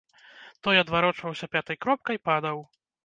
Той 0.67 0.79
адварочваўся 0.83 1.49
пятай 1.57 1.79
кропкай, 1.85 2.17
падаў. 2.31 2.57